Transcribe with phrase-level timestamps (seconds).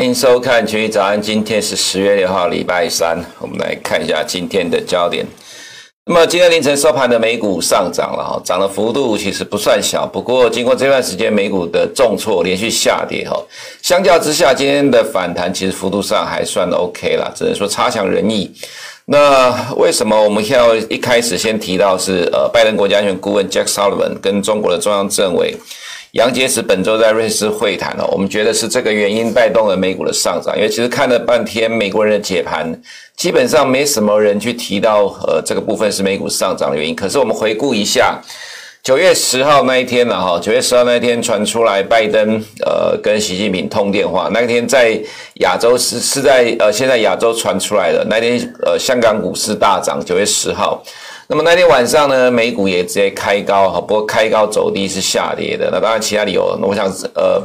[0.00, 3.22] 欢迎收看《群益早安》，今天是十月六号，礼拜三。
[3.38, 5.26] 我们来看一下今天的焦点。
[6.06, 10.06] 那么今天凌晨收盘的美股上涨了哈，涨的幅度其实不算小。
[10.06, 13.38] 不过经过这段时间美股的重挫，连续下跌哈，
[13.82, 18.50] 相较之下，今天的反弹其实幅度上还算 OK 啦，只能说差强人意。
[19.04, 25.54] 那为什么我们要一开始先提到是呃，拜登国家安全顾问 Jack Sullivan 跟中国的中央政委？
[26.12, 32.76] 杨洁篪本周在瑞士会谈了，我们觉得是这个原因带动了美股的上涨，因为其实看了半天美国人的解盘，
[33.16, 36.96] 基本上没什么人去提到呃这个部分是美股上涨的原因。
[36.96, 38.20] 可是我们回顾一下
[38.82, 45.00] 九月十号那一天了哈，九月十号那一天传出来拜登呃跟习近平通电话，那一天在
[45.34, 48.36] 亚洲是是在呃现在亚洲传出来的那天
[48.66, 50.82] 呃香港股市大涨，九月十号。
[51.30, 55.70] 那么那天晚上呢，美股也直接开高哈，不过开高走低是下跌的。
[55.70, 57.40] 那当然其他理由，我想呃。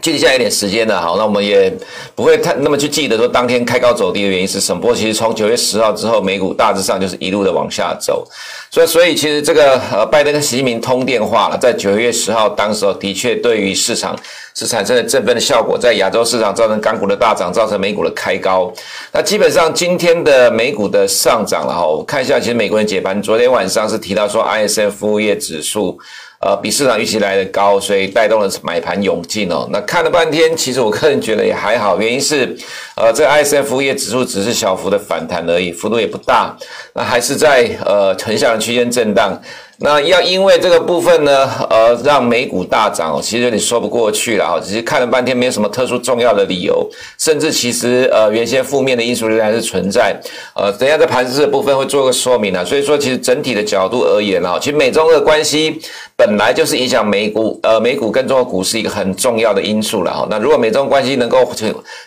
[0.00, 1.72] 距离现在有点时间了，好，那我们也
[2.14, 4.80] 不会太那么去记得说当天开高走低的原因是什么。
[4.80, 8.26] 不过其实从九月十号之后，美股大致上就是一路的往下走，
[8.70, 14.16] 所以所以其实这个呃拜登跟习近平通电话了，在九月十号当时候的确对于市场
[14.54, 18.72] 是产生了振奋的效果，在亚洲市场造成港股的大涨，造成美股的开高。
[19.12, 25.98] 那基本上今天的美股的上涨了哈，我看一下，其实美国人解盘昨天晚上是提到说 ISM 服务业指数。
[26.40, 29.68] 呃，比市场预期来的高，所以带动了买盘涌进哦。
[29.72, 32.56] 那看了半天，其实我个人觉得也还好，原因是，
[32.96, 36.56] 呃，这个 ISM 服务业指数只是小幅的反弹而已，幅度也不大，
[36.94, 39.40] 那还是在呃横向区间震荡。
[39.80, 44.60] 那要因为这个部分呢，呃，让美股大涨，其实有点说不过去了哈。
[44.60, 46.84] 只是看了半天，没有什么特殊重要的理由，
[47.16, 50.20] 甚至其实呃，原先负面的因素仍然是存在。
[50.56, 52.64] 呃，等下在盘势的部分会做个说明啊。
[52.64, 55.80] 所以说，其实整体的角度而言啊，其实美中的关系
[56.16, 60.26] 本来就是影响美股呃美股跟中国股市一个很重要的因素了哈。
[60.28, 61.48] 那如果美中关系能够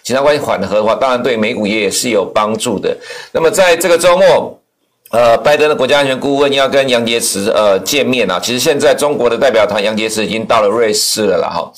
[0.03, 2.93] 其他关系缓和的话，当然对美股也是有帮助的。
[3.31, 4.57] 那么在这个周末。
[5.11, 8.39] 呃，拜登的国家安全顾问要跟杨洁篪呃见面啊。
[8.41, 11.71] 其实现在中国的代表团杨洁篪已经到了瑞士了啦哈。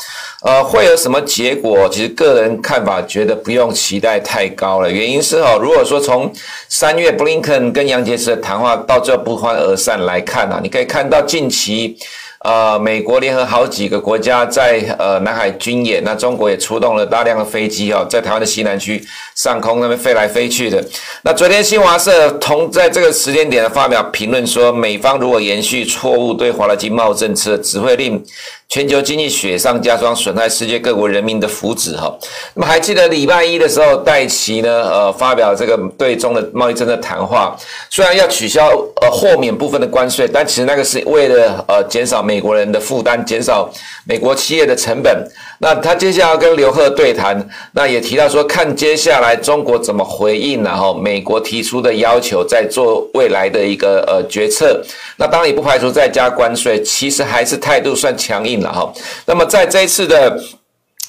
[0.44, 1.90] 呃，会有什么结果？
[1.90, 4.92] 其实个人看法觉得不用期待太高了。
[4.92, 6.32] 原因是哈，如果说从
[6.70, 11.98] 三月布林肯跟杨洁篪的谈话到这不欢而散来看啊，你可以看到近期。
[12.44, 19.02] 呃，美国联合好几个国家在呃南海军演，那中国也出动了大量的飞机哦，在台湾的西南区
[19.36, 20.84] 上空那边飞来飞去的。
[21.24, 28.22] 那昨天新华社同在这个时间点发表评论说，美方如果延续错误对华的经贸政策，只会令
[28.70, 32.12] 全球经济雪上加霜，损害世界各国人民的福祉哈。
[32.56, 37.56] 那么还记得礼拜一的时候，戴奇呢呃发表这个对中的贸易政策谈话，
[37.90, 38.70] 虽然要取消
[39.02, 43.70] 呃豁免部分的关税，但其实那个是为了呃减少美国人的负担，减少
[44.08, 45.24] 美国企业的成本。
[45.60, 54.84] 那他接下来要跟刘鹤对谈，那也提到说，看接下来中国怎么回应，然后美国提出的要求，再做未来的一个呃决策。
[55.16, 58.94] 那当然也不排除再加关税，其实还是态度算强硬定了哈。
[59.26, 60.40] 那么在这一次的。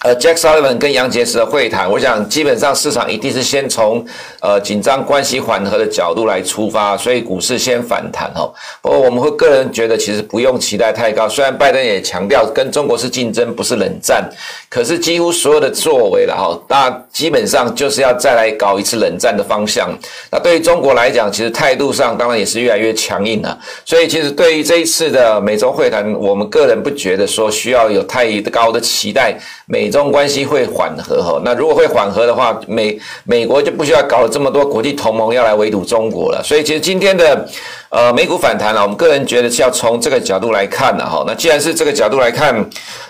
[0.05, 4.05] 呃，Jack Sullivan 跟杨洁篪的会谈，我想基本上市场一定是先从
[4.41, 8.53] 呃紧张关系缓和的角度来出发，所以股市先反弹哈。
[8.83, 11.27] 不过我们会个人觉得，其实不用期待太高。
[11.27, 14.29] 虽然拜登也强调跟中国是竞争，不是冷战，
[14.69, 19.89] 可是几乎所有的作为了哈，那基本上就是要再来搞一次冷战的方向。
[20.31, 23.59] 那对于中国来讲，其实态度上当然也是越来越强硬了。
[23.87, 29.35] 所以其实对于这一次的美洲会谈，我们个人不觉得说需要有太高的期待。
[29.67, 36.43] 美中关系会缓和哈，那如果会缓和的话，美美国就不需要搞这么多国际同盟要来围堵中国了。
[36.43, 37.49] 所以其实今天的
[37.91, 41.25] 呃美股反弹啊，我们个人觉得是要从这个角度来看的哈。
[41.27, 42.55] 那既然是这个角度来看，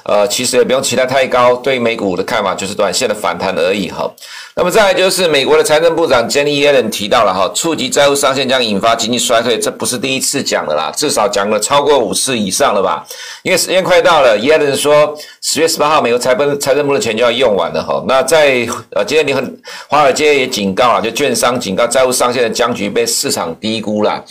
[0.04, 4.10] 呃，其实也不用期待太高，对美股的看法就是短线的反弹而已哈。
[4.56, 13.04] 那么再来就是美国的财政部长 Jenny Yellen 提到了哈，触及债务上限将引发经济衰退，这不是第一次讲了啦，至少讲了超过五次以上了吧？
[13.42, 18.04] 因为时间快到了，Yellen 说十月十八号美国财政财政部的钱就要用完了哈。
[18.06, 24.22] 那在呃今天你很华尔街也警告了，就券商警告债务上限的僵局被市场低估了。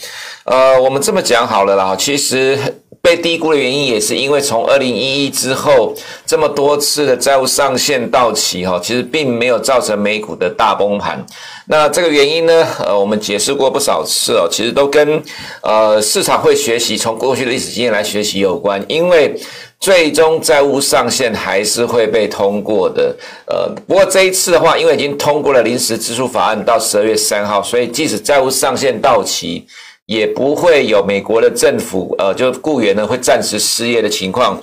[0.44, 2.58] 呃，我们这么讲好了啦，其实。
[3.02, 5.92] 被低估的原因也是因为从二零一一之后
[6.24, 11.22] 这么多次的债务上限到期哈，其实并没有造成美股的大崩盘。
[11.66, 15.22] 那这个原因呢，呃，我们解释过不少次哦，其实都跟
[15.60, 18.82] 呃市场会学习从过去的历史经验来学习有关。
[18.88, 19.38] 因为
[19.78, 23.14] 最终债务上限还是会被通过的。
[23.44, 29.66] 呃，不过这一次的话，因为已经通过了临时支出法案到十二月三号，所以即使债务上限到期。
[30.06, 34.60] 也不会有美国的政府，呃，就雇员呢会暂时失业的情况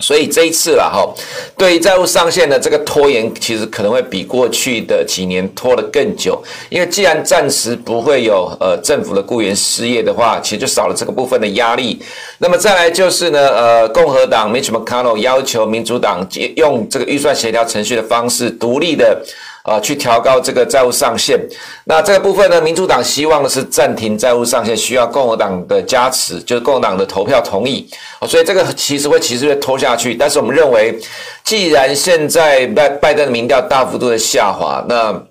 [0.00, 1.08] 所以这一次了哈，
[1.56, 6.42] 对于债务上限的这个拖延，其实可能会比过去的几年拖得更久。
[6.68, 12.02] 因为既然暂时不会有呃政府的雇员失业的话，其实就少了这个部分的压力。
[12.38, 19.24] 那么再来就是呢，呃，共和党 Mitch McConnell 要求民主党用这个预算协调程序的方式，独立的。
[19.64, 21.40] 啊，去调高这个债务上限，
[21.84, 27.88] 那这个部分呢，民主党希望的是暂停债务上限，需要共和党的加持，就是共和党的投票同意。
[28.28, 30.14] 所以这个其实会其实会拖下去。
[30.14, 30.98] 但是我们认为，
[31.42, 35.22] 既然现在拜拜登的民调大幅度的下滑，那。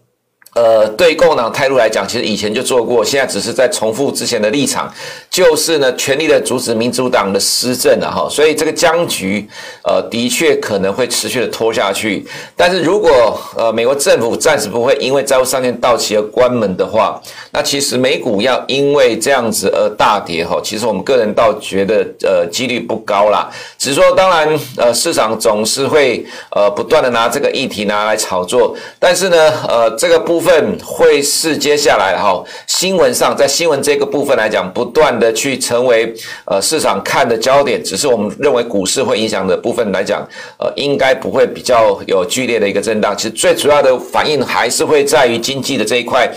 [0.55, 4.87] 呃，对共和党态度来讲，其实以前就做过，现在只是在重复之前的立场，
[5.33, 8.27] 就是呢，全力的阻止民主党的施政了哈。
[8.29, 9.49] 所以这个僵局，
[9.83, 12.23] 呃，的确可能会持续的拖下去。
[12.55, 17.19] 但是如果呃美国政府暂时不会因为债务上限到期而关门的话，
[17.51, 23.49] 那其实美股要因为这样子而大跌哈，其实我们个人倒觉得呃几率不高啦。
[23.79, 24.47] 只是说，当然
[24.77, 30.43] 呃市场总是会呃不断的拿这个议题拿来炒作，但是呢呃这个部。
[30.43, 36.13] 分会是接下来哈新闻上，在新闻这个部分来讲，不断去成为
[36.45, 37.81] 呃市场看的焦点。
[37.83, 40.27] 只是我们认为股市会影响的部分来讲，
[40.57, 43.15] 呃，应该不会比较有剧烈的一个震荡。
[43.15, 46.29] 其实最主要的反应还是会在于经济的这一块。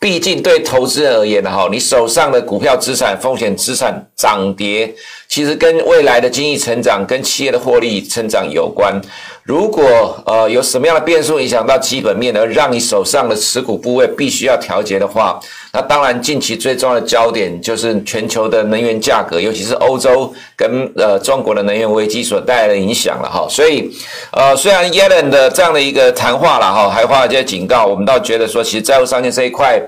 [0.00, 4.92] 毕竟对投资人而言呢，哈，你手上的股票资产、风险资产涨跌，
[5.28, 9.00] 其实跟未来的经济成长、跟企业的获利成长有关。
[9.44, 15.40] 如果呃有什么样的变数影响到基本面，而让你手上的持股部位必须要调节的话，
[15.72, 23.46] 那当然近期最重要的焦点就是全球的能源价格，尤其是欧洲跟呃中国的能源危机所带来的影响了哈。
[23.50, 23.90] 所以
[24.30, 29.82] 呃虽然耶伦的这样的一个谈话了哈，还发了这些警告，我们倒觉得说，其实债务上限这一块。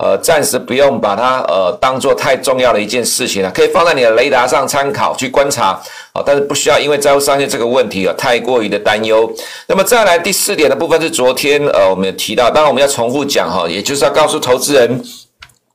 [0.00, 5.76] 呃，暂时不用把它呃当做太重要的一件事情了，可以放在你的雷达上参考去观察
[6.24, 9.30] 但是不需要因为债务上限这个问题啊太过于的担忧。
[9.66, 15.02] 那么再来第四点的部分是昨天呃我们有提到，当然我们要重复讲哈，也就是要告诉投资人，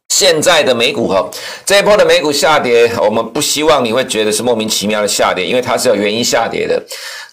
[0.09, 1.29] 现在的美股哈
[1.65, 6.81] 这一波的美股下跌，我们不希望你会觉得是莫名其妙的下跌，因为它是有原因下跌的。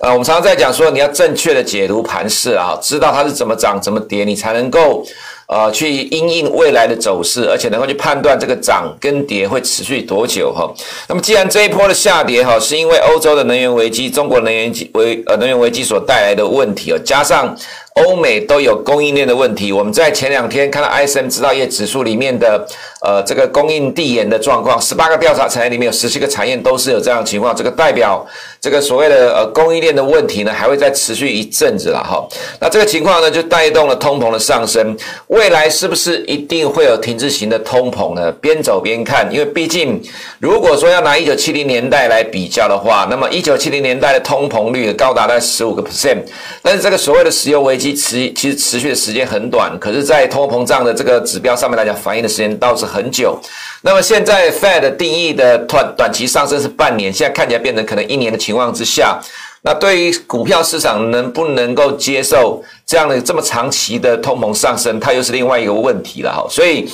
[0.00, 5.04] 呃，我们常常在讲说，你要正确的解读盘势啊，知道它是怎么涨怎么跌，你才能够。
[5.50, 10.72] 啊，去因应未来的走势，而且能够去判断这个涨跟跌会持续多久哈。
[11.08, 17.56] 那么，既然这一波的下跌哈，是因为欧洲的能源危机、中国能源危呃能源危机所带来的问题，加上。
[18.04, 22.66] 欧美都有供应链的问题，我们在前两天看到 ISM 制造业指数里面的
[23.02, 28.26] 呃这个供应递延的状况，十八个调查产业里面有十七个产业都是有这样的情况，这个代表
[28.60, 32.26] 这个所谓的呃供应链的问题呢还会再持续一阵子了哈。
[32.60, 38.32] 那这个情况呢就带动了通膨的上升，未来是不是一定会有停滞型的通膨呢？
[38.40, 40.00] 边走边看，因为毕竟
[40.38, 46.18] 如果说要拿一九七零年代来比较的话，那么一九七零年代的通膨率高达在十五个 percent，
[46.62, 47.89] 但是这个所谓的石油危机。
[47.94, 53.38] 持其实持续的时间很短，可是，在通货膨胀的这个指标上面来讲，反映的时间倒是很久。
[53.82, 59.20] 那么现在 Fed 定义的短短期上升是半年，现在看起来变成可能一年的情况之下，
[59.62, 66.46] 那对于股票市场能不能够接受这样的这么长期的通膨上升，它又是另外一个问题了哈。
[66.50, 66.88] 所以。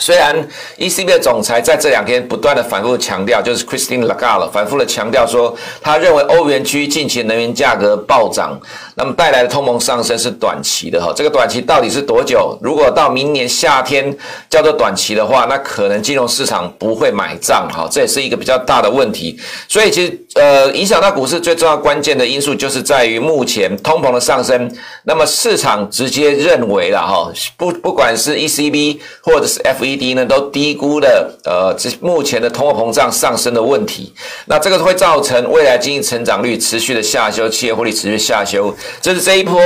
[0.00, 0.34] 虽然
[0.78, 8.58] ECB 的总裁在这两天不断的反复强调，就是 Christine Lagarde 反复的强调说，他认为欧元区近期能源价格暴涨，
[8.94, 11.12] 那么带来的通膨上升是短期的哈。
[11.14, 12.58] 这个短期到底是多久？
[12.62, 14.16] 如果到明年夏天
[14.48, 19.38] 叫做短期的话，那可能金融市场不会买账哈，这也是一个比较大的问题。
[19.68, 29.89] 所以其实呃，影响到股市最重要关键的因素就是在于目前通膨的上升，那么市场直接认为了哈，不不管是 ECB 或者是 FE。
[29.90, 34.12] 滴滴呢都低估了呃，这目前的通货膨胀上升的问题，
[34.46, 39.60] 那这个会造成未来经济成长率持续的下修，企业获利持续下修，这是这一波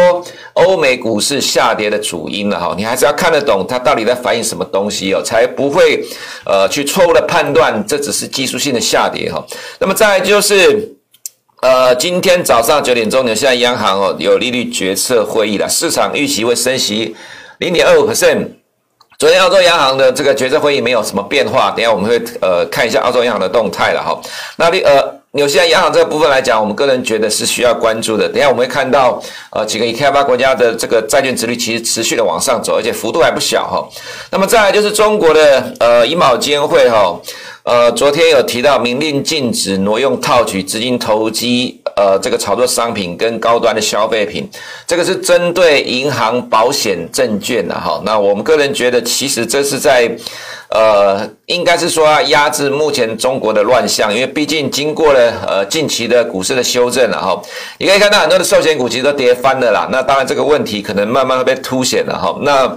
[0.54, 2.74] 欧美股市下跌的主因了哈。
[2.76, 6.02] 你还是要看得懂它到底在反映什么东西哦，才不会
[6.46, 9.44] 呃去错误的判断这只是技术性的下跌哈。
[9.78, 10.96] 那么再就是
[11.60, 17.14] 呃，今天早上九点钟，你现在央行哦有利率决策会议了，市场预期会升息
[17.58, 18.48] 零点二五 percent。
[19.16, 24.20] 昨天澳洲央行的这个决策会议没有什么变化，等下我们会呃看一下澳洲央行的动态了哈。
[24.56, 25.02] 那第呃
[25.32, 28.28] 纽西兰央行这个部分来讲，我们个人觉得是需要关注的。
[28.28, 33.88] 等下我们会看到呃几个已开发国家的这个债券殖率其实持续的往上走，而且幅度还不小哈。
[34.30, 37.16] 那么再来就是中国的呃银保监会哈。
[37.64, 44.46] 呃，昨天有提到明令禁止挪用套取资金投机，呃，这个炒作商品跟高端的消费品，
[44.86, 48.02] 这个是针对银行、保险、证券的哈。
[48.04, 50.10] 那我们个人觉得，其实这是在。
[50.70, 57.40] 呃，应该是说要压制目前中国的乱象，因为毕竟经过了呃近期的股市的修正了哈，
[57.78, 59.88] 你可以看到很多的寿险股其实都跌翻了啦。
[59.92, 62.36] 那当然这个问题可能慢慢会被凸显了哈。
[62.42, 62.76] 那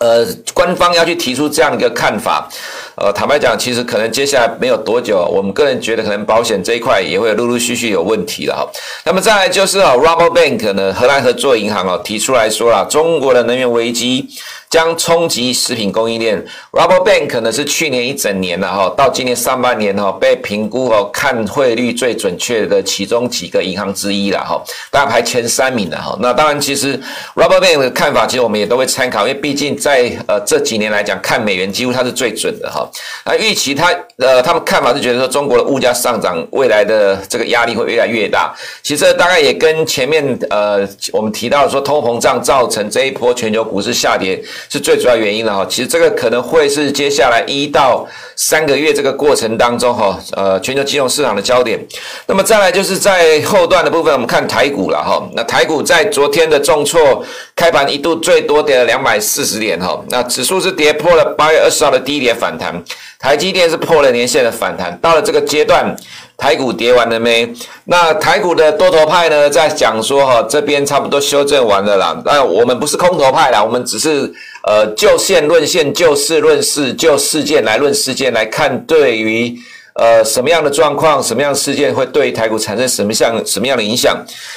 [0.00, 2.48] 呃，官方要去提出这样一个看法，
[2.94, 8.68] 呃，坦白讲，其实可能接下来没有多久，我们个人觉得可能保险这一块也会陆陆续续有问题了哈。
[9.04, 14.28] 那么再来就是啊，Rabobank 呢，荷兰合作银行哦，提出来说了，中国的能源危机。
[14.72, 16.42] 将冲击食品供应链。
[16.70, 24.58] Rabobank 呢是去年一整年了哈，到今年上半年哈被评估哦看汇率最准确的其中几个银行之一了哈，
[24.90, 26.16] 大排前三名的哈。
[26.22, 26.98] 那当然，其实
[27.34, 32.88] Rabobank 的看法其实我们也都会参考，因为毕竟在呃这几年来讲，看美元几乎它是最准的哈。
[33.26, 38.54] 那预期它呃他们看法是觉得说中国的物价上涨未来的这个压力会越来越大。
[38.82, 44.42] 其实大概也跟前面呃我们提到说通膨胀造成这一波全球股市下跌。
[44.68, 51.78] 是最主要原因了哈，其实这个可能会是接下来一到三个月这个过程当中哈，呃，全球金融市场的焦点。
[52.26, 55.22] 那么再来就是在后段的部分，我们看台股了哈。
[55.34, 62.82] 那台股在昨天的重挫，开盘一度最多跌了两百四十点哈，那指数是跌破了八月二十号的低点反弹，
[63.18, 65.94] 台积电是破了年线的反弹，到了这个阶段。
[66.42, 67.48] 台股跌完了没？
[67.84, 72.20] 那台股的多头派呢，在讲说哈，这边差不多修正完了啦。
[72.24, 74.28] 那我们不是空头派啦，我们只是
[74.66, 79.56] 呃就线论线，就事论事，就事件来论事件来看，对于
[79.94, 84.16] 呃什么样的状况，什么样的事件会对台股产生什么像什么样的影响？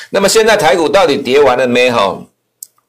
[0.09, 1.91] 那么现在台股到底跌完了没？
[1.91, 2.17] 哈？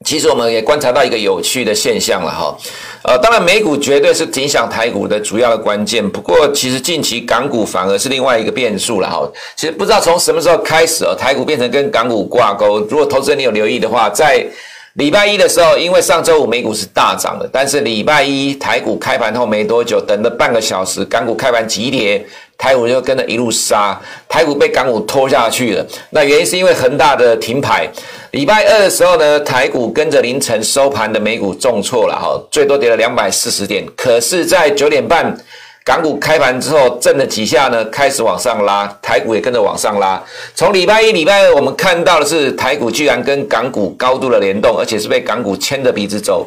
[0.05, 2.57] 其实我们也观察到一个有趣的现象了哈，
[3.03, 9.27] 呃，当然美股绝对是影响台股的主要的关键，不过其实近期港股反而是另外一个变数了哈。
[9.57, 12.79] 其实不知道从什么时候开始哦，台股变成跟港股挂钩。
[12.91, 14.47] 如果投资人你有留意的话，在
[14.97, 22.27] 礼拜一的时候，因为上周五美股是大涨的，但是礼拜一台股开盘后没多久，等了半个小时，港股开盘急跌。
[22.59, 25.87] 台股就跟着一路杀，台股被港股拖下去了。
[26.09, 27.87] 那原因是因为恒大的停牌。
[28.31, 33.87] 礼拜二的时候呢，台股跟着凌晨收盘的美股重挫了哈，最多跌了两百四十点。
[33.95, 35.37] 可是，在九点半
[35.87, 40.21] 港股开盘之后，震了几下呢，开始往上拉，台股也跟着往上拉。
[40.53, 46.45] 从礼拜一、礼拜二，我们看到的是台股居然跟港股高度的联动，而且是被港股牵着鼻子走。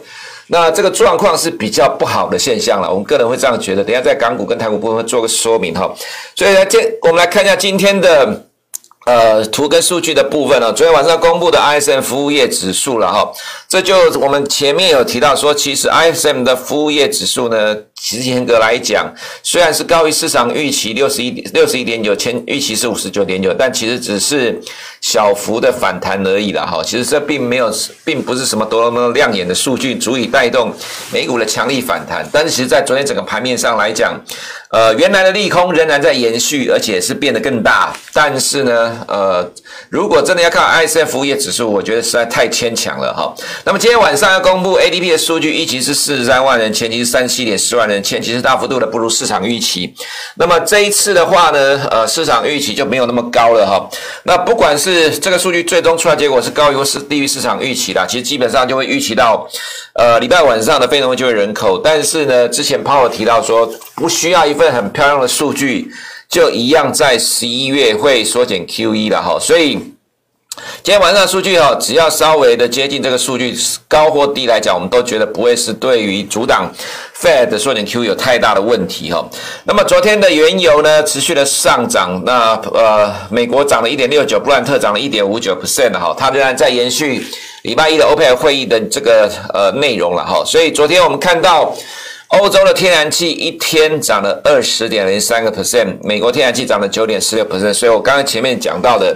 [0.48, 3.82] 那这个状况是比较不好的现象了，我们个人会这样觉得。
[3.82, 5.90] 等一下在港股跟台股部分会做个说明哈。
[6.36, 8.46] 所以呢今我们来看一下今天的
[9.10, 10.72] 呃图跟数据的部分呢。
[10.72, 13.32] 昨天晚上公布的 ISM 服务业指数了哈，
[13.68, 17.76] 这就我们前面有提到说，其实 ISM 的服务业指数呢。
[18.02, 19.14] 其实严格来讲，
[19.44, 24.58] 虽然是高于市场预期六十一点六十一点九，前预期是五十九点九，但其实只是
[25.02, 26.66] 小幅的反弹而已啦。
[26.66, 27.72] 哈，其实这并没有，
[28.04, 30.74] 并不是什么多么亮眼的数据足以带动
[31.12, 32.28] 美股的强力反弹。
[32.32, 34.20] 但是，其实，在昨天整个盘面上来讲，
[34.72, 37.94] 呃，原来的利空仍然在延续，而且是变得更大。
[38.14, 39.50] 但是呢，呃，
[39.90, 43.34] 如果真的要看 ISF 服务业指数，我觉得实在太牵强了哈。
[43.64, 48.04] 那么今天晚上要公布 ADP 的数据，一级是四十三万人，前期是三十七点四万人。
[48.04, 49.94] 前期是大幅度的不如市场预期，
[50.36, 53.90] 那么这一次的话呢，呃，市场预期就没有那么高了哈。
[54.24, 59.48] 那不管是是这个数据最终出来结果是高于市低于市场预期的，其实基本上就会预期到，
[59.94, 61.78] 呃，礼拜晚上的非农就业人口。
[61.78, 65.92] 但是呢，之前潘友提到说，不需要一份很漂亮的数据，
[66.28, 69.38] 就一样在十一月会缩减 QE 了哈。
[69.40, 69.80] 所以。
[70.82, 73.56] 今天晚上的数据哈，只要稍微的接近这个数据
[73.88, 76.72] 高或低来讲，我们都觉得不会是对于阻挡
[77.22, 79.30] Fed 缩减 Q 有太大的问题哈。
[79.66, 87.24] 那么昨天的原油呢，持续的上涨，那呃美国涨了一点六九，布兰特涨了一点五九 percent 哈，它仍然在延续
[87.64, 90.44] 礼拜一的 OPEC 会议的这个呃内容了哈。
[90.46, 91.76] 所以昨天我们看到
[92.30, 99.16] 欧洲的天然气一天涨了二十点零三个 percent，美国天然气涨了九点四六 percent，所以我刚刚前面讲到的。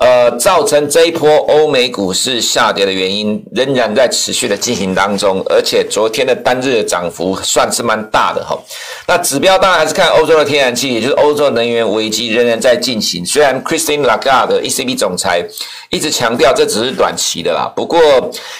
[0.00, 8.58] 呃，造成这一波欧美股市下跌的原因仍然在持续的进行当中，而且昨天的单日的涨幅算是蛮大的哈。
[9.06, 13.26] 那指标当然还是看欧洲的天然气，也就是欧洲能源危机仍然在进行。
[13.26, 15.44] 虽然 Christine Lagarde ECB 总裁
[15.90, 18.00] 一直强调这只是短期的啦，不过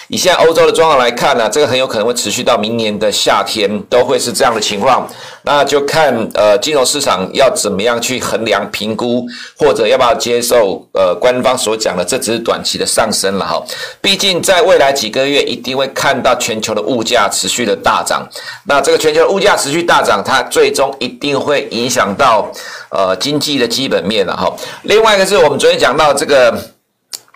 [0.09, 5.09] 以现在欧洲的状况来看呢，这个很有可能会持续到明年的夏天都会是这样的情况。
[5.43, 9.25] 那就看呃金融市场要怎么样去衡量评估，
[9.57, 11.15] 或者要不要接受呃。
[11.21, 13.61] 官方所讲的，这只是短期的上升了哈。
[14.01, 18.27] 毕竟在未来几个月一定会看到全球的物价持续的大涨，
[18.65, 22.51] 那这个全球物价持续大涨，它最终一定会影响到
[22.89, 24.51] 呃经济的基本面了哈。
[24.83, 26.57] 另外一个是我们昨天讲到这个。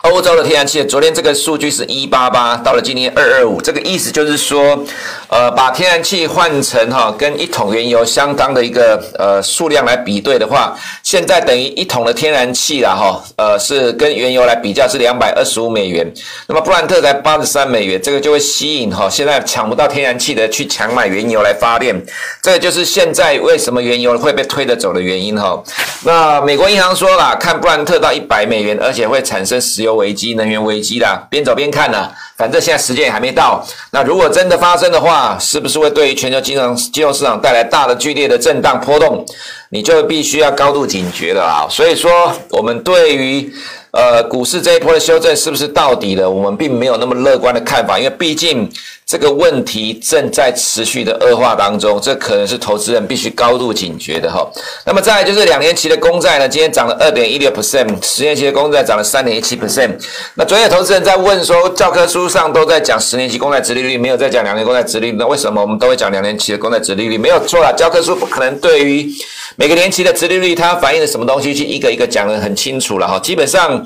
[0.02, 4.78] 欧洲的天然气，昨天这个数据是一八八，到了今天二二五，这个意思就是说，
[5.28, 16.10] 呃，把天然气换成哈跟一桶原油相当的一个呃数量来比对的话，现在等于一桶的天然气啦哈，呃是跟原油来比较是两百二十五美元，
[16.46, 21.94] 那么布兰特才八十三美元，这个就会吸引哈现在抢不到天然气的去抢买原油来发电，
[22.42, 25.60] 这个就是现在为什么原油会被推得走的原因哈。
[26.04, 32.08] 那美国银行说了，看布兰特到一百美元，而且会产生石油危机、能源危机啦，边走边看呢。
[32.36, 33.64] 反正现在时间也还没到。
[33.90, 39.24] 那如果真的发生的话，是不是会对于全球金融金融市场带来大的剧烈的震荡波动？
[39.70, 41.66] 你就必须要高度警觉了啊！
[41.68, 43.52] 所以说，我们对于。
[43.92, 46.28] 呃，股市这一波的修正是不是到底了？
[46.28, 48.70] 我们并没有那么乐观的看法，因为毕竟
[49.06, 54.46] 这个问题正在持续的恶化当中，这可能是投资人必须高度警觉的哈。
[54.84, 59.92] 那么再来就是两年期的公债呢，今天涨了二点一六 percent，十年期的公债涨了三点一七 percent。
[60.34, 67.16] 那昨天投资人在问说，教科书上都在讲十年期公债殖利率，没有在讲两年公债殖利率，那为什么我们都会讲两年期的公债殖利率？
[67.16, 69.10] 没有错啦，教科书不可能对于
[69.56, 73.18] 每个年期的殖利率它反映了什么东西去一个一个讲得很清楚了哈。
[73.18, 73.84] 基本上。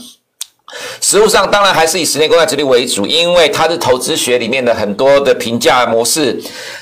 [1.01, 6.41] 实务上当然还是以十年公债殖利率为主，因为它是投资学里面的很多的评价模式，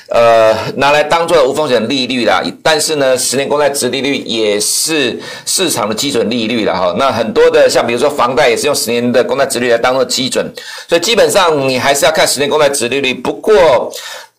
[0.09, 2.39] 呃，拿来当做无风险利率啦。
[2.61, 6.93] 但是呢，十年公债殖利率也是市场的基准利率了哈。
[6.99, 10.47] 那很多的像比如说房贷也是用十年的公债殖利率来当做基准，
[10.87, 13.11] 所以基本上你还是要看十年公债殖利率。
[13.11, 13.91] 不过。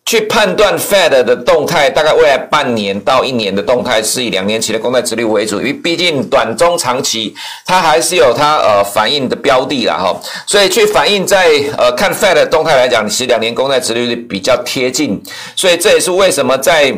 [0.05, 7.33] 去判断 Fed 的动态，大概未来半年到一年的动态是以两年期的公债殖率为主，因为毕竟短中长期
[7.65, 15.21] 它还是有它呃反应的标的啦哈，所以去反映在呃看 Fed 的动态来讲，其实两年公债殖率比较贴近，
[15.55, 16.93] 所以这也是为什么在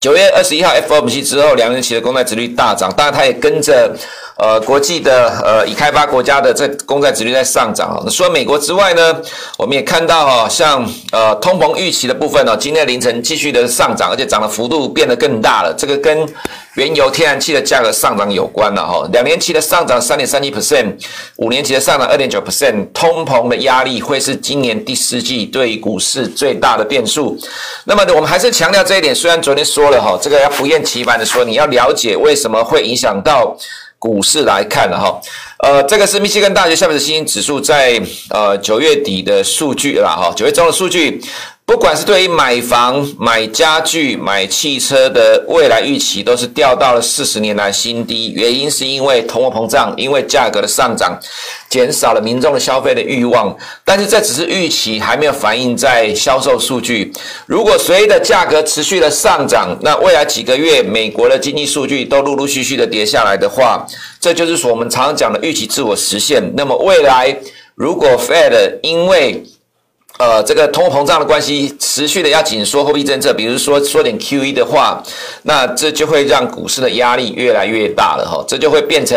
[0.00, 3.96] 九月二十一号 FOMC 之后，两年期的公债殖率大涨，当然它也跟着。
[4.38, 8.00] 呃，国际的呃，已开发国家的这公债殖率在上涨啊。
[8.04, 9.20] 那除了美国之外呢，
[9.56, 15.74] 我们也看到哈，像呃通膨预期的部分呢，今天凌晨继续的上涨，而且涨的幅度变得更大了。
[15.76, 16.24] 这个跟
[16.74, 19.08] 原油、天然气的价格上涨有关了哈。
[19.12, 20.94] 两年期的上涨三点三一 percent，
[21.38, 27.36] 五年期的上涨二点九 percent，通膨的压力会是今年第四季对于股市最大的变数。
[27.84, 33.56] 那么我们还是强调这一点，虽然昨天说了哈，这个要不厌其烦的说，你要了解为什么会影响到。
[33.98, 35.20] 股市来看了哈，
[35.58, 41.20] 呃，这个是密西根大学下面的新兴指数在呃九月底的数据了哈，九月中的数据。
[41.68, 48.32] 不管是对于买房、买家具、买汽车的未来预期，都是掉到了四十年来新低。
[48.34, 51.20] 原因是因为通货膨胀，因为价格的上涨，
[51.68, 53.54] 减少了民众的消费的欲望。
[53.84, 57.12] 但是这只是预期，还没有反映在销售数据。
[57.44, 63.86] 如果随着价格持续的上涨，那未来几个月美国的经济数据都陆陆续续的跌下来的话，
[64.18, 66.42] 这就是我们常常讲的预期自我实现。
[66.56, 67.36] 那么未来
[67.74, 69.44] 如果 Fed 因为
[70.18, 75.00] 呃，这个通货膨胀的关系持续的要紧缩货币政策，比如说说点 QE 的话，
[75.42, 79.16] 那这就会让股市的压力越来越大了哈，这就会变成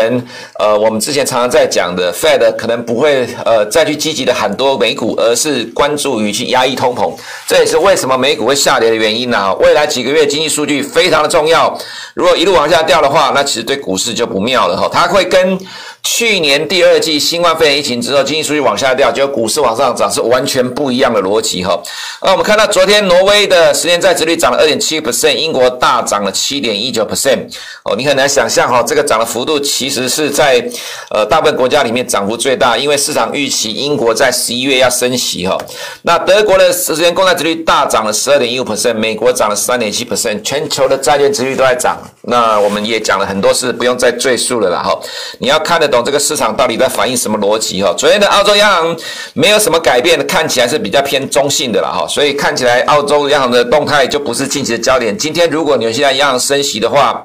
[0.60, 7.12] 呃，我们之前常常在讲的 Fed 可能不会呃再去积极的喊多美股，而是关注于去压抑通膨，
[7.48, 9.52] 这也是为什么美股会下跌的原因呢？
[9.56, 11.76] 未来几个月经济数据非常的重要，
[12.14, 15.58] 如果一路往下掉的话，那其实对股市就不妙了哈，它会跟。
[16.02, 21.80] 去年第二季新冠肺炎疫情之后，经济数据往下掉，结果股市往上涨，是完全不一样的逻辑哈。
[22.22, 27.48] 那我们看到昨天挪威的十年债殖率涨了二点七 percent，英国大涨了七点一九 percent。
[27.84, 30.64] 哦，你很难想象哈，这个涨的幅度其实是在
[31.10, 35.56] 呃大部分国家里面涨幅最大，因为市场预期英国在十一月要升息哈。
[36.02, 41.96] 那德国的十年公债殖率大涨了十二点一五 percent，美国涨了三点七 percent，全球的债券殖率都在涨。
[42.22, 44.98] 那我们也讲了很多次，不用再赘述了啦哈。
[45.38, 45.91] 你要看的。
[45.92, 47.92] 懂这个市场到底在反映什么逻辑哈？
[47.98, 48.96] 昨天的澳洲央行
[49.34, 55.16] 没有什么改变，看起来是比较偏中性的了哈，所以看起来澳洲央行的动态就不是近期的焦点。
[55.16, 57.22] 今天如果纽西兰央行升息的话，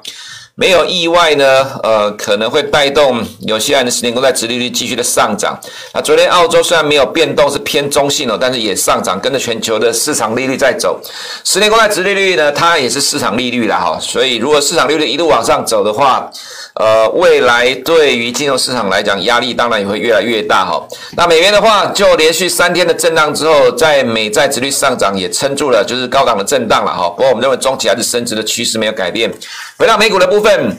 [0.60, 5.56] 没有意外呢，呃，可能会带动纽西兰的十年国债殖利率继续的上涨。
[5.94, 11.00] 那昨天澳洲虽然没有变动，是偏中性哦，但是也上涨，跟着全球的市场利率在走。
[11.44, 16.28] 十年国债殖利率呢，它也是市场利率了哈，所以如果市场利率一路往上走的话，
[16.74, 20.84] 呃，未来对于金融市场来讲，压力当然也会越来越大哈。
[21.12, 27.08] 那美元的话，就连续三天的震荡之后，在美债殖率上涨也撑住了，就是高档的震荡了哈。
[27.10, 29.32] 不过我们认为中期还是升值的趋势没有改变。
[29.78, 30.76] 回到美股的部分。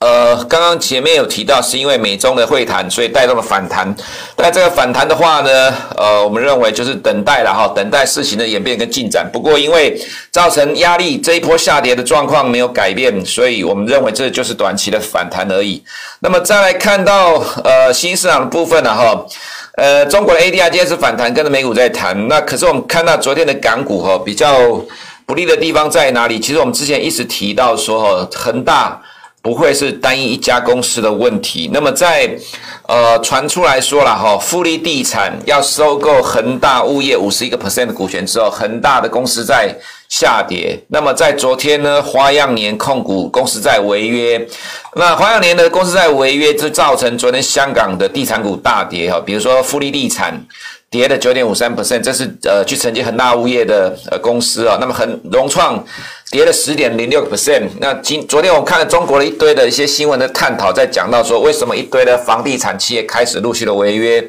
[0.00, 3.92] 呃，刚刚前面有提到，是因为美中的会谈，所以带动了反弹。
[4.36, 9.28] 但这个反弹的话呢，呃，我们认为就是等待了哈，等待事情的演变跟进展。
[9.32, 15.82] 不过因为造成压力，这一波下跌的状况没有改变，所以我们认为这就是短期的反弹而已。
[16.20, 19.26] 那么再来看到呃新市场的部分呢哈，
[19.78, 22.28] 呃，中国的 ADR 今天是反弹，跟着美股在谈。
[22.28, 24.80] 那可是我们看到昨天的港股哈，比较
[25.28, 26.40] 不利的地方在哪里？
[26.40, 28.98] 其实我们之前一直提到说哈，恒大。
[29.40, 31.70] 不会是单一一家公司的问题。
[31.72, 32.28] 那么在
[32.88, 39.72] 呃传出来说了哈，富力地产要收购恒大物业五十一个 percent 的股权之后，恒大的公司在
[40.08, 40.78] 下跌。
[40.88, 44.44] 那么在昨天呢，花样年控股公司在违约。
[44.96, 49.20] 那花样年的公司在违约，就造成昨天香港的地产股大跌哈。
[49.24, 50.44] 比如说富力地产
[50.90, 54.78] 跌了九点五三 percent，这是呃去承接恒大物业的呃公司啊。
[54.80, 55.84] 那么恒融创。
[56.30, 57.66] 跌了十点零六个 percent。
[57.80, 64.22] 那今昨天我看了中国的一堆的一些新闻的探讨，在讲到说为什么一堆的房地产企业开始陆续的违约，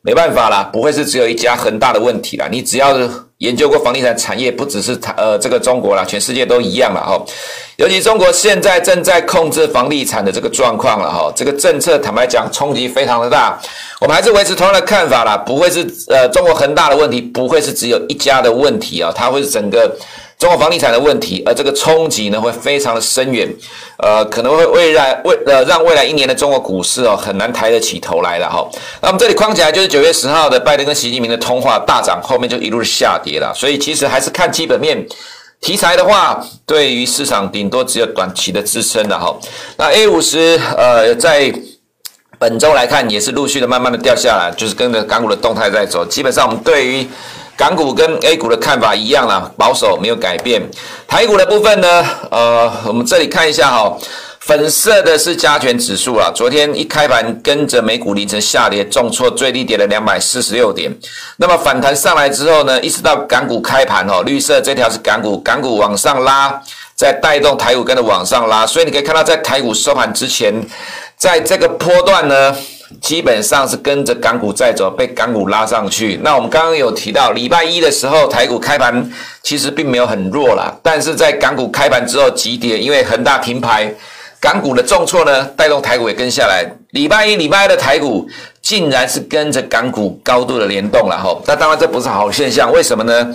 [0.00, 2.48] 没办法啦，不会是只有一家恒大的问题啦。
[2.50, 3.10] 你只要是
[3.44, 7.22] 研究过房地产产业，不只是台呃这个中国啦，全世界都一样了哈。
[7.76, 13.60] 尤其中国现在正在控制房地产的这个状况了哈，这个政策坦白讲冲击非常的大。
[14.00, 19.94] 我们还是维持同样的看法啦，不会是呃中国恒大的问题，不会是只有一家的问题啊，它会是整个。
[20.38, 23.48] 中国房地产的问题，而这个冲击呢会非常的深远，
[23.98, 28.68] 呃，可能会未来未呃让未来一年的中国股市哦很难抬得起头来了哈。
[29.00, 33.52] 那我们这里框起来就是九月十号的拜登跟习近平的通话大涨，后面就一路下跌了。
[33.54, 35.06] 所以其实还是看基本面
[35.60, 39.34] 题材的话，对于市场顶多只有短期的支撑的哈。
[39.78, 41.50] 那 A 五十呃在
[42.38, 46.04] 本周来看也是陆续的慢慢的掉下来，就是跟着港股的动态在走。
[46.04, 47.08] 基本上我们对于
[47.56, 50.60] 港股跟 A 股的看法一样啦，保守没有改变。
[51.06, 53.96] 台股的部分呢，呃，我们这里看一下哈，
[54.40, 56.32] 粉色的是加权指数啦。
[56.34, 60.92] 昨天一开盘跟着美股凌晨下跌，重挫最低跌了两百四十六点。
[61.36, 66.60] 那么反弹上来之后呢，一直到港股开盘哦，绿色这条是港股，港股往上拉，
[66.96, 68.66] 再带动台股跟着往上拉。
[68.66, 70.52] 所以你可以看到，在台股收盘之前，
[71.16, 72.56] 在这个波段呢。
[73.00, 76.18] 基本上是跟着港股在走，被港股拉上去。
[76.22, 79.10] 那我们刚刚有提到，礼拜一的时候台股开盘
[79.42, 83.92] 其实并没有很弱啦，但是在港股开盘之后急跌，因为恒大停牌，
[84.40, 86.64] 港股的重挫呢带动台股也跟下来。
[86.90, 88.28] 礼拜一、礼拜二的台股
[88.62, 93.34] 竟然是跟着港股高度的联动了哈，那当然这不是好现象，为什么呢？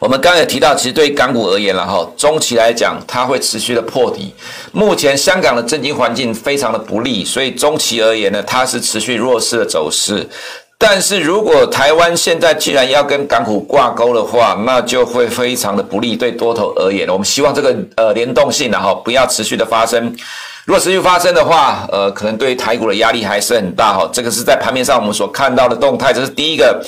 [0.00, 4.34] 我们刚刚也提到，其实对港股而言了哈，中期来讲，它会持续的破底。
[4.72, 10.28] 目前香港的政经环境非常的不利，所以中期而言呢，它是持续弱势的走势。
[10.76, 17.08] 但是如果台湾现在既然要跟港股挂钩的话，那就会非常的不利对多头而言。
[17.08, 20.16] 我们希望这个呃联动性然后不要持续的发生。
[20.66, 24.08] 如果持续发生的话，呃，可能对台股的压力还是很大哈。
[24.12, 26.80] 这个是在盘面上我们所看到的动态，这是第一个。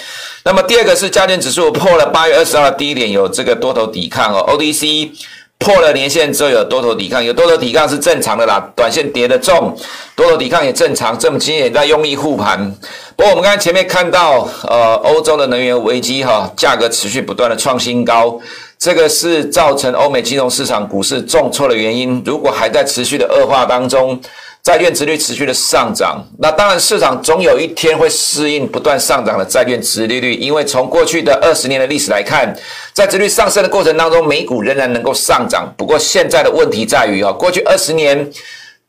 [0.44, 4.44] 那么第二个是加权指数破了八月二十号的低点，有这个多头抵抗哦。
[4.48, 5.10] ODC
[5.58, 8.60] 破了年线之后有多头抵抗，有多头抵抗是正常的啦。
[8.76, 9.76] 短线跌得重，
[10.14, 11.18] 多头抵抗也正常。
[11.18, 12.74] 这么今天也在用力护盘。
[13.16, 18.36] 不过我们刚才前面看到，呃，欧洲的能源危机哈，价格持续不断的创新高，
[18.82, 22.20] 这个是造成欧美金融市场股市重挫的原因。
[22.26, 24.20] 如果还在持续的恶化当中。
[24.64, 32.56] 债券殖率持续的上涨，那当然市场总有一天会适应不断上涨的债券殖利率，因为从过去的二十年的历史来看，
[32.92, 35.68] 在殖率上升的过程当中，美股仍然能够上涨。
[35.76, 38.30] 不过现在的问题在于啊，过去二十年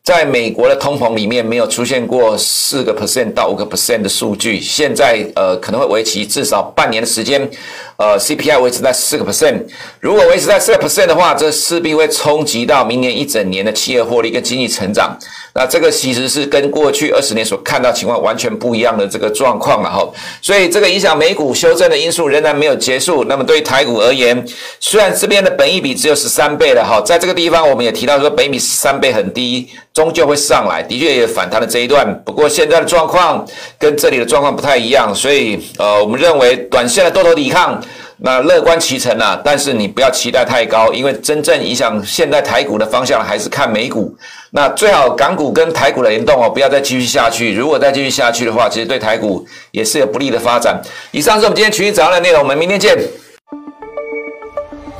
[0.04, 7.50] 在美国的通膨里面没有出现过四个 percent 到五个 percent 的数据，现在呃可能会维持至少半年的时间。
[7.96, 9.62] 呃，CPI 维持在四个 percent，
[10.02, 15.18] 如果维持在四个 percent 的话，这势必会冲击到明年一整年的企业获利跟经济成长。
[15.54, 20.12] 那这个其实是跟过去二十年所看到情况完全不一样的这个状况了哈。
[20.42, 23.24] 所以这个影响美股修正的因素仍然没有结束。
[23.26, 24.44] 那么对于台股而言，
[24.80, 32.06] 虽然这边的本益比只有十三倍了哈，在这个地方我们也提到说，本益十三倍很低，终究会上来，的确也反弹了这一段。
[32.26, 33.46] 不过现在的状况
[33.78, 37.80] 跟这里的状况不太一样，所以呃，我们认为短线的多头抵抗。
[38.26, 44.16] 那乐观其成啊，但是你不要期待太高，因为真正影响现在台股的方向还是看美股。
[44.52, 47.54] 那最好港股跟台股的联动哦，不要再继续下去。
[47.54, 50.82] 如果再继续下去的话，其实对台股也是有不利的发展。
[51.12, 52.98] 以上是我们今天群益早上的内容，我们明天见。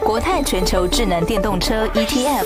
[0.02, 2.46] 国泰全球智能电动车 ETF